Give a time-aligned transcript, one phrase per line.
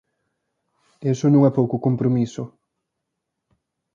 [1.13, 2.43] Iso non é pouco compromiso.